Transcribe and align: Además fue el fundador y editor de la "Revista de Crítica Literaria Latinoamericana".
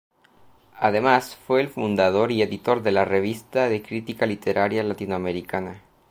Además 0.79 1.35
fue 1.35 1.61
el 1.61 1.69
fundador 1.69 2.31
y 2.31 2.41
editor 2.41 2.81
de 2.81 2.91
la 2.91 3.05
"Revista 3.05 3.69
de 3.69 3.83
Crítica 3.83 4.25
Literaria 4.25 4.81
Latinoamericana". 4.81 5.79